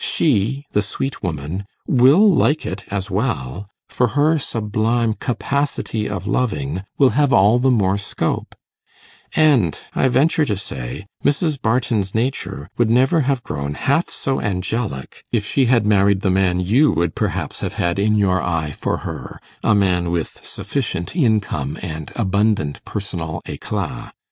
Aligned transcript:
She 0.00 0.64
the 0.72 0.82
sweet 0.82 1.22
woman 1.22 1.64
will 1.86 2.28
like 2.34 2.66
it 2.66 2.82
as 2.90 3.08
well; 3.08 3.68
for 3.88 4.08
her 4.18 4.36
sublime 4.36 5.14
capacity 5.14 6.08
of 6.08 6.26
loving 6.26 6.82
will 6.98 7.10
have 7.10 7.32
all 7.32 7.60
the 7.60 7.70
more 7.70 7.96
scope; 7.96 8.56
and 9.36 9.78
I 9.94 10.08
venture 10.08 10.44
to 10.44 10.56
say, 10.56 11.06
Mrs. 11.24 11.62
Barton's 11.62 12.16
nature 12.16 12.68
would 12.76 12.90
never 12.90 13.20
have 13.20 13.44
grown 13.44 13.74
half 13.74 14.10
so 14.10 14.40
angelic 14.40 15.22
if 15.30 15.46
she 15.46 15.66
had 15.66 15.86
married 15.86 16.22
the 16.22 16.30
man 16.30 16.58
you 16.58 16.90
would 16.90 17.14
perhaps 17.14 17.60
have 17.60 17.74
had 17.74 18.00
in 18.00 18.16
your 18.16 18.42
eye 18.42 18.72
for 18.72 18.96
her 19.06 19.38
a 19.62 19.72
man 19.76 20.10
with 20.10 20.40
sufficient 20.44 21.14
income 21.14 21.78
and 21.80 22.10
abundant 22.16 22.84
personal 22.84 23.40
éclat. 23.46 24.10